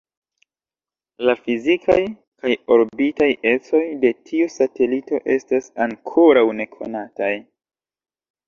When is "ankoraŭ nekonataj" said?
5.87-7.33